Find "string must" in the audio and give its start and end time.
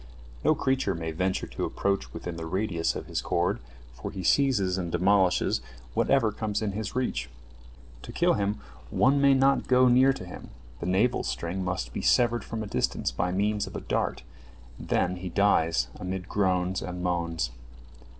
11.21-11.93